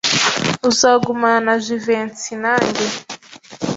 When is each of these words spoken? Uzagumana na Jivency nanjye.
Uzagumana 0.69 1.39
na 1.47 1.53
Jivency 1.63 2.31
nanjye. 2.43 2.85